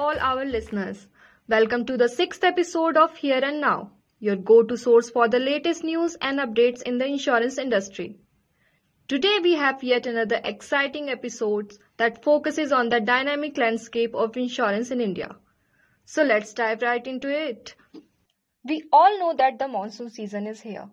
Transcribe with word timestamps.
all 0.00 0.18
our 0.18 0.46
listeners. 0.46 1.08
Welcome 1.46 1.84
to 1.84 1.98
the 1.98 2.08
sixth 2.08 2.42
episode 2.42 2.96
of 2.96 3.18
Hear 3.18 3.44
and 3.44 3.60
Now, 3.60 3.90
your 4.18 4.34
go 4.34 4.62
to 4.62 4.78
source 4.78 5.10
for 5.10 5.28
the 5.28 5.38
latest 5.38 5.84
news 5.84 6.16
and 6.22 6.38
updates 6.38 6.80
in 6.80 6.96
the 6.96 7.04
insurance 7.04 7.58
industry. 7.58 8.16
Today, 9.08 9.40
we 9.42 9.56
have 9.56 9.84
yet 9.84 10.06
another 10.06 10.40
exciting 10.42 11.10
episode 11.10 11.74
that 11.98 12.24
focuses 12.24 12.72
on 12.72 12.88
the 12.88 13.00
dynamic 13.00 13.58
landscape 13.58 14.14
of 14.14 14.38
insurance 14.38 14.90
in 14.90 15.02
India. 15.02 15.36
So, 16.06 16.22
let's 16.22 16.54
dive 16.54 16.80
right 16.80 17.06
into 17.06 17.28
it. 17.28 17.74
We 18.64 18.84
all 18.90 19.18
know 19.18 19.34
that 19.36 19.58
the 19.58 19.68
monsoon 19.68 20.08
season 20.08 20.46
is 20.46 20.62
here. 20.62 20.88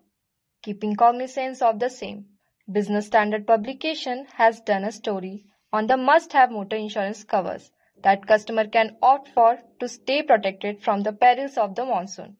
Keeping 0.62 0.96
cognizance 0.96 1.62
of 1.62 1.78
the 1.78 1.88
same, 1.88 2.26
Business 2.70 3.06
Standard 3.06 3.46
publication 3.46 4.26
has 4.34 4.60
done 4.60 4.84
a 4.84 4.92
story 4.92 5.46
on 5.72 5.86
the 5.86 5.96
must 5.96 6.34
have 6.34 6.50
motor 6.50 6.76
insurance 6.76 7.24
covers 7.24 7.70
that 8.02 8.26
customer 8.26 8.66
can 8.66 8.96
opt 9.02 9.28
for 9.28 9.58
to 9.80 9.88
stay 9.88 10.22
protected 10.22 10.82
from 10.82 11.02
the 11.02 11.12
perils 11.12 11.56
of 11.56 11.74
the 11.74 11.84
monsoon. 11.84 12.36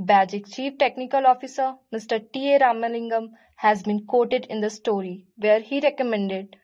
BAGIC 0.00 0.54
Chief 0.54 0.78
Technical 0.78 1.26
Officer 1.26 1.74
Mr. 1.92 2.20
T. 2.32 2.54
A. 2.54 2.60
Ramalingam 2.60 3.30
has 3.56 3.82
been 3.82 4.06
quoted 4.06 4.46
in 4.46 4.60
the 4.60 4.70
story 4.70 5.26
where 5.36 5.60
he 5.60 5.80
recommended 5.80 6.56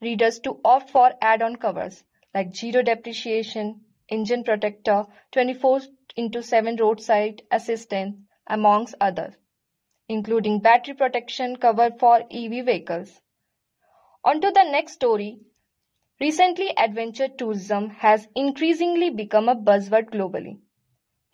readers 0.00 0.40
to 0.40 0.60
opt 0.64 0.90
for 0.90 1.12
add-on 1.20 1.56
covers 1.56 2.02
like 2.34 2.54
zero 2.54 2.82
depreciation, 2.82 3.82
engine 4.08 4.42
protector, 4.42 5.04
24 5.32 5.80
into 6.16 6.42
7 6.42 6.76
roadside 6.76 7.42
assistance, 7.50 8.16
amongst 8.46 8.94
others, 9.00 9.34
including 10.08 10.60
battery 10.60 10.94
protection 10.94 11.56
cover 11.56 11.90
for 12.00 12.22
EV 12.30 12.64
vehicles. 12.64 13.20
On 14.24 14.40
to 14.40 14.50
the 14.50 14.64
next 14.64 14.94
story, 14.94 15.40
Recently, 16.20 16.76
adventure 16.76 17.28
tourism 17.28 17.90
has 17.90 18.28
increasingly 18.34 19.10
become 19.10 19.48
a 19.48 19.56
buzzword 19.56 20.10
globally. 20.10 20.60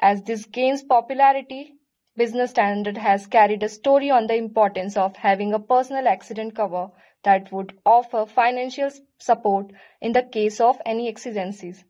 As 0.00 0.22
this 0.22 0.44
gains 0.46 0.82
popularity, 0.82 1.74
Business 2.16 2.50
Standard 2.50 2.96
has 2.96 3.26
carried 3.26 3.62
a 3.62 3.68
story 3.68 4.10
on 4.10 4.26
the 4.26 4.34
importance 4.34 4.96
of 4.96 5.16
having 5.16 5.52
a 5.52 5.58
personal 5.58 6.08
accident 6.08 6.56
cover 6.56 6.90
that 7.22 7.52
would 7.52 7.78
offer 7.84 8.26
financial 8.26 8.90
support 9.18 9.72
in 10.00 10.12
the 10.12 10.22
case 10.22 10.60
of 10.60 10.80
any 10.86 11.08
exigencies. 11.08 11.84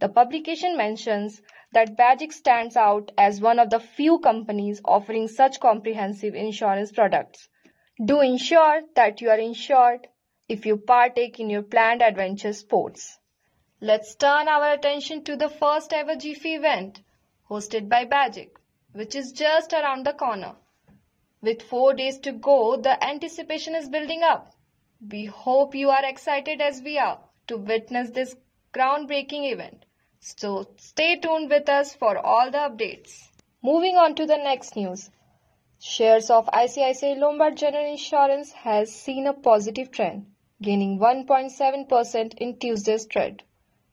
The 0.00 0.08
publication 0.08 0.76
mentions 0.76 1.40
that 1.72 1.96
BAGIC 1.96 2.32
stands 2.32 2.76
out 2.76 3.12
as 3.16 3.40
one 3.40 3.58
of 3.58 3.70
the 3.70 3.80
few 3.80 4.18
companies 4.18 4.80
offering 4.84 5.28
such 5.28 5.60
comprehensive 5.60 6.34
insurance 6.34 6.90
products. 6.90 7.48
Do 8.04 8.20
ensure 8.20 8.82
that 8.96 9.20
you 9.20 9.30
are 9.30 9.38
insured 9.38 10.08
if 10.46 10.66
you 10.66 10.76
partake 10.76 11.40
in 11.40 11.48
your 11.48 11.62
planned 11.62 12.02
adventure 12.02 12.52
sports. 12.52 13.18
Let's 13.80 14.14
turn 14.14 14.46
our 14.46 14.72
attention 14.74 15.24
to 15.24 15.36
the 15.36 15.48
first 15.48 15.92
ever 15.94 16.16
GFE 16.16 16.56
event 16.56 17.00
hosted 17.48 17.88
by 17.88 18.04
BAGIC, 18.04 18.50
which 18.92 19.14
is 19.14 19.32
just 19.32 19.72
around 19.72 20.04
the 20.04 20.12
corner. 20.12 20.54
With 21.40 21.62
four 21.62 21.94
days 21.94 22.18
to 22.20 22.32
go, 22.32 22.76
the 22.76 23.02
anticipation 23.02 23.74
is 23.74 23.88
building 23.88 24.22
up. 24.22 24.52
We 25.10 25.24
hope 25.24 25.74
you 25.74 25.88
are 25.88 26.04
excited 26.04 26.60
as 26.60 26.82
we 26.82 26.98
are 26.98 27.20
to 27.46 27.56
witness 27.56 28.10
this 28.10 28.36
groundbreaking 28.74 29.50
event. 29.50 29.86
So 30.20 30.68
stay 30.76 31.16
tuned 31.16 31.48
with 31.48 31.70
us 31.70 31.94
for 31.94 32.18
all 32.18 32.50
the 32.50 32.58
updates. 32.58 33.28
Moving 33.62 33.96
on 33.96 34.14
to 34.16 34.26
the 34.26 34.36
next 34.36 34.76
news. 34.76 35.10
Shares 35.80 36.28
of 36.28 36.46
ICICI 36.46 37.18
Lombard 37.18 37.56
General 37.56 37.90
Insurance 37.90 38.52
has 38.52 38.94
seen 38.94 39.26
a 39.26 39.32
positive 39.32 39.90
trend 39.90 40.26
gaining 40.62 40.98
1.7% 40.98 42.34
in 42.34 42.58
Tuesday's 42.58 43.06
trade. 43.06 43.42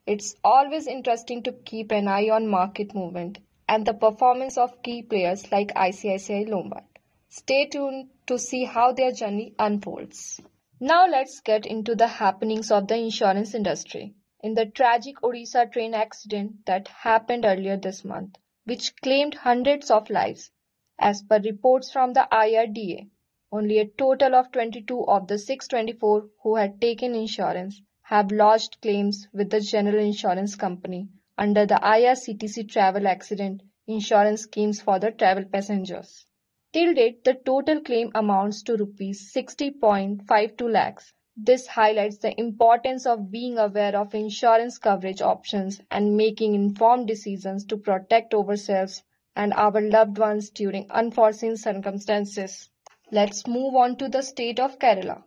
It's 0.06 0.34
always 0.42 0.86
interesting 0.86 1.42
to 1.44 1.52
keep 1.52 1.92
an 1.92 2.08
eye 2.08 2.28
on 2.30 2.48
market 2.48 2.94
movement 2.94 3.38
and 3.68 3.86
the 3.86 3.94
performance 3.94 4.58
of 4.58 4.82
key 4.82 5.02
players 5.02 5.50
like 5.52 5.74
ICICI 5.74 6.48
Lombard. 6.48 6.84
Stay 7.28 7.66
tuned 7.66 8.10
to 8.26 8.38
see 8.38 8.64
how 8.64 8.92
their 8.92 9.12
journey 9.12 9.54
unfolds. 9.58 10.40
Now 10.80 11.06
let's 11.06 11.40
get 11.40 11.64
into 11.64 11.94
the 11.94 12.08
happenings 12.08 12.70
of 12.70 12.88
the 12.88 12.96
insurance 12.96 13.54
industry. 13.54 14.14
In 14.40 14.54
the 14.54 14.66
tragic 14.66 15.16
Odisha 15.22 15.70
train 15.72 15.94
accident 15.94 16.66
that 16.66 16.88
happened 16.88 17.44
earlier 17.44 17.76
this 17.76 18.04
month, 18.04 18.36
which 18.64 18.96
claimed 18.96 19.34
hundreds 19.34 19.90
of 19.90 20.10
lives, 20.10 20.50
as 20.98 21.22
per 21.22 21.38
reports 21.38 21.92
from 21.92 22.12
the 22.12 22.26
IRDA, 22.32 23.08
only 23.52 23.78
a 23.78 23.86
total 23.86 24.34
of 24.34 24.50
22 24.50 25.04
of 25.04 25.28
the 25.28 25.38
624 25.38 26.28
who 26.42 26.56
had 26.56 26.80
taken 26.80 27.14
insurance 27.14 27.80
have 28.00 28.32
lodged 28.32 28.80
claims 28.80 29.28
with 29.32 29.50
the 29.50 29.60
General 29.60 30.02
Insurance 30.02 30.56
Company 30.56 31.08
under 31.36 31.66
the 31.66 31.74
IRCTC 31.74 32.68
travel 32.68 33.06
accident 33.06 33.62
insurance 33.86 34.42
schemes 34.42 34.80
for 34.80 34.98
the 34.98 35.10
travel 35.10 35.44
passengers. 35.44 36.24
Till 36.72 36.94
date, 36.94 37.24
the 37.24 37.34
total 37.34 37.80
claim 37.82 38.10
amounts 38.14 38.62
to 38.62 38.76
rupees 38.76 39.32
60.52 39.34 40.72
lakhs. 40.72 41.12
This 41.36 41.66
highlights 41.66 42.18
the 42.18 42.38
importance 42.40 43.04
of 43.04 43.30
being 43.30 43.58
aware 43.58 43.94
of 43.96 44.14
insurance 44.14 44.78
coverage 44.78 45.20
options 45.20 45.80
and 45.90 46.16
making 46.16 46.54
informed 46.54 47.06
decisions 47.06 47.66
to 47.66 47.76
protect 47.76 48.32
ourselves 48.32 49.02
and 49.36 49.52
our 49.54 49.80
loved 49.80 50.18
ones 50.18 50.48
during 50.50 50.90
unforeseen 50.90 51.56
circumstances. 51.56 52.70
Let's 53.14 53.46
move 53.46 53.74
on 53.74 53.96
to 53.96 54.08
the 54.08 54.22
state 54.22 54.58
of 54.58 54.78
Kerala, 54.78 55.24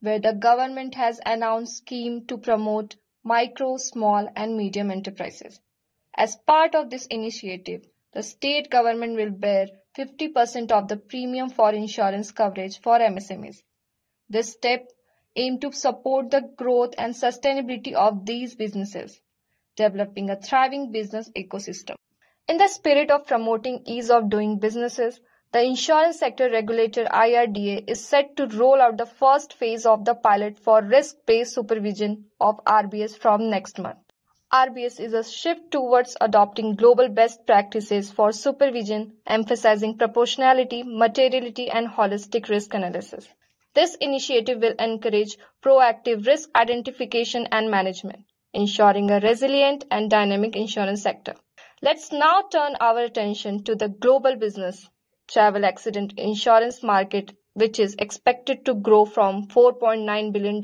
where 0.00 0.20
the 0.20 0.32
government 0.32 0.94
has 0.94 1.20
announced 1.26 1.78
scheme 1.78 2.24
to 2.26 2.38
promote 2.38 2.94
micro, 3.24 3.78
small 3.78 4.28
and 4.36 4.56
medium 4.56 4.92
enterprises. 4.92 5.60
As 6.14 6.36
part 6.36 6.76
of 6.76 6.88
this 6.88 7.06
initiative, 7.06 7.84
the 8.12 8.22
state 8.22 8.70
government 8.70 9.16
will 9.16 9.32
bear 9.32 9.66
50% 9.98 10.70
of 10.70 10.86
the 10.86 10.98
premium 10.98 11.50
for 11.50 11.72
insurance 11.72 12.30
coverage 12.30 12.80
for 12.80 13.00
MSMEs. 13.00 13.64
This 14.28 14.52
step 14.52 14.88
aims 15.34 15.58
to 15.62 15.72
support 15.72 16.30
the 16.30 16.42
growth 16.42 16.94
and 16.96 17.12
sustainability 17.12 17.92
of 17.92 18.24
these 18.24 18.54
businesses, 18.54 19.20
developing 19.74 20.30
a 20.30 20.36
thriving 20.36 20.92
business 20.92 21.28
ecosystem. 21.30 21.96
In 22.46 22.58
the 22.58 22.68
spirit 22.68 23.10
of 23.10 23.26
promoting 23.26 23.82
ease 23.84 24.10
of 24.10 24.30
doing 24.30 24.60
businesses, 24.60 25.20
the 25.56 25.62
insurance 25.62 26.18
sector 26.18 26.50
regulator 26.50 27.06
IRDA 27.06 27.88
is 27.88 28.04
set 28.06 28.36
to 28.36 28.46
roll 28.48 28.78
out 28.78 28.98
the 28.98 29.06
first 29.06 29.54
phase 29.54 29.86
of 29.86 30.04
the 30.04 30.14
pilot 30.14 30.58
for 30.58 30.82
risk-based 30.82 31.54
supervision 31.54 32.26
of 32.38 32.62
RBS 32.66 33.16
from 33.16 33.48
next 33.48 33.78
month. 33.78 33.96
RBS 34.52 35.00
is 35.00 35.14
a 35.14 35.24
shift 35.24 35.70
towards 35.70 36.14
adopting 36.20 36.74
global 36.74 37.08
best 37.08 37.46
practices 37.46 38.12
for 38.12 38.32
supervision, 38.32 39.14
emphasizing 39.26 39.96
proportionality, 39.96 40.82
materiality, 40.82 41.70
and 41.70 41.88
holistic 41.88 42.50
risk 42.50 42.74
analysis. 42.74 43.26
This 43.72 43.94
initiative 43.94 44.60
will 44.60 44.74
encourage 44.78 45.38
proactive 45.62 46.26
risk 46.26 46.50
identification 46.54 47.48
and 47.50 47.70
management, 47.70 48.26
ensuring 48.52 49.10
a 49.10 49.20
resilient 49.20 49.86
and 49.90 50.10
dynamic 50.10 50.54
insurance 50.54 51.00
sector. 51.00 51.34
Let's 51.80 52.12
now 52.12 52.42
turn 52.52 52.76
our 52.78 52.98
attention 52.98 53.64
to 53.64 53.74
the 53.74 53.88
global 53.88 54.36
business 54.36 54.86
travel 55.28 55.64
accident 55.64 56.14
insurance 56.16 56.82
market, 56.82 57.32
which 57.54 57.78
is 57.78 57.94
expected 57.98 58.64
to 58.64 58.74
grow 58.74 59.04
from 59.04 59.46
$4.9 59.48 60.32
billion 60.32 60.56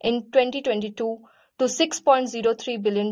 in 0.00 0.22
2022 0.32 1.18
to 1.58 1.64
$6.03 1.64 2.82
billion 2.82 3.08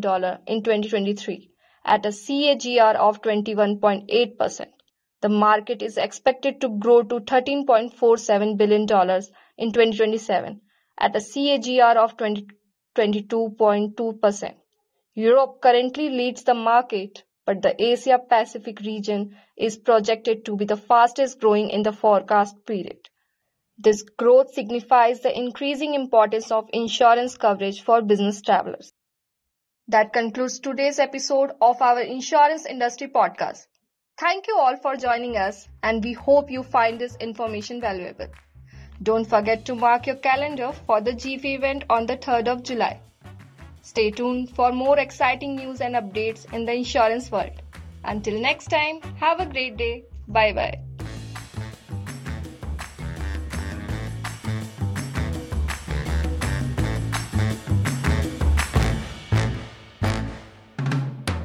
in 0.46 0.62
2023 0.62 1.50
at 1.84 2.06
a 2.06 2.10
CAGR 2.10 2.94
of 2.96 3.20
21.8%. 3.22 4.66
The 5.20 5.28
market 5.28 5.82
is 5.82 5.96
expected 5.96 6.60
to 6.60 6.68
grow 6.68 7.02
to 7.02 7.18
$13.47 7.20 8.56
billion 8.56 8.82
in 8.82 9.72
2027 9.72 10.60
at 10.98 11.16
a 11.16 11.18
CAGR 11.18 11.96
of 11.96 12.16
22.2%. 12.16 14.54
Europe 15.14 15.60
currently 15.60 16.10
leads 16.10 16.44
the 16.44 16.54
market 16.54 17.24
but 17.48 17.62
the 17.62 17.82
Asia 17.82 18.18
Pacific 18.18 18.78
region 18.80 19.34
is 19.56 19.78
projected 19.78 20.44
to 20.44 20.54
be 20.54 20.66
the 20.66 20.76
fastest 20.76 21.40
growing 21.40 21.70
in 21.70 21.82
the 21.82 21.92
forecast 21.92 22.54
period. 22.66 23.08
This 23.78 24.02
growth 24.02 24.52
signifies 24.52 25.22
the 25.22 25.34
increasing 25.34 25.94
importance 25.94 26.50
of 26.50 26.68
insurance 26.74 27.38
coverage 27.38 27.80
for 27.80 28.02
business 28.02 28.42
travelers. 28.42 28.92
That 29.86 30.12
concludes 30.12 30.60
today's 30.60 30.98
episode 30.98 31.52
of 31.62 31.80
our 31.80 32.02
Insurance 32.02 32.66
Industry 32.66 33.08
Podcast. 33.08 33.66
Thank 34.18 34.46
you 34.46 34.58
all 34.58 34.76
for 34.76 34.96
joining 34.96 35.38
us, 35.38 35.66
and 35.82 36.04
we 36.04 36.12
hope 36.12 36.50
you 36.50 36.62
find 36.62 37.00
this 37.00 37.16
information 37.16 37.80
valuable. 37.80 38.28
Don't 39.02 39.24
forget 39.24 39.64
to 39.64 39.74
mark 39.74 40.06
your 40.06 40.16
calendar 40.16 40.72
for 40.86 41.00
the 41.00 41.12
GFE 41.12 41.56
event 41.56 41.84
on 41.88 42.04
the 42.04 42.18
3rd 42.18 42.48
of 42.48 42.62
July. 42.62 43.00
Stay 43.88 44.10
tuned 44.10 44.50
for 44.54 44.70
more 44.70 44.98
exciting 44.98 45.56
news 45.56 45.80
and 45.80 45.94
updates 45.94 46.44
in 46.52 46.66
the 46.66 46.74
insurance 46.74 47.30
world. 47.30 47.62
Until 48.04 48.38
next 48.38 48.66
time, 48.66 49.00
have 49.16 49.40
a 49.40 49.46
great 49.46 49.78
day. 49.78 50.04
Bye 50.28 50.52
bye. 50.52 50.87